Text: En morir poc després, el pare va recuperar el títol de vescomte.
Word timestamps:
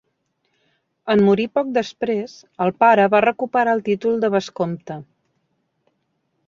En 1.15 1.19
morir 1.25 1.45
poc 1.57 1.69
després, 1.75 2.33
el 2.65 2.73
pare 2.85 3.07
va 3.15 3.23
recuperar 3.27 3.77
el 3.79 3.83
títol 3.91 4.19
de 4.25 4.35
vescomte. 4.39 4.99